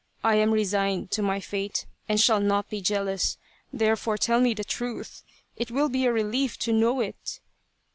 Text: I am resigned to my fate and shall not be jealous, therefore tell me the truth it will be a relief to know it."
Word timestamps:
I 0.23 0.33
am 0.37 0.49
resigned 0.49 1.11
to 1.11 1.21
my 1.21 1.39
fate 1.39 1.85
and 2.09 2.19
shall 2.19 2.39
not 2.39 2.71
be 2.71 2.81
jealous, 2.81 3.37
therefore 3.71 4.17
tell 4.17 4.39
me 4.41 4.55
the 4.55 4.63
truth 4.63 5.21
it 5.55 5.69
will 5.69 5.89
be 5.89 6.05
a 6.07 6.11
relief 6.11 6.57
to 6.61 6.73
know 6.73 7.01
it." 7.01 7.39